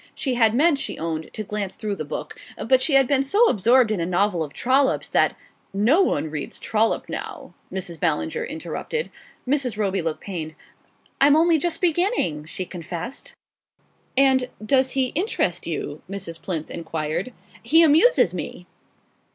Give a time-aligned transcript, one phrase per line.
[0.15, 3.45] She had meant, she owned, to glance through the book; but she had been so
[3.47, 5.37] absorbed in a novel of Trollope's that
[5.75, 7.99] "No one reads Trollope now," Mrs.
[7.99, 9.11] Ballinger interrupted.
[9.47, 9.77] Mrs.
[9.77, 10.55] Roby looked pained.
[11.21, 13.35] "I'm only just beginning," she confessed.
[14.17, 16.41] "And does he interest you?" Mrs.
[16.41, 17.31] Plinth enquired.
[17.61, 18.65] "He amuses me."